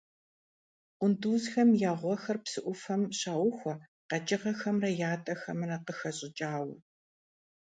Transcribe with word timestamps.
Къундузхэм 0.99 1.69
я 1.89 1.93
гъуэхэр 1.99 2.37
псы 2.43 2.59
Ӏуфэм 2.63 3.01
щаухуэ 3.17 3.73
къэкӀыгъэхэмрэ 4.09 4.89
ятӀэхэмрэ 5.11 5.77
къыхэщӀыкӀауэ. 5.85 6.75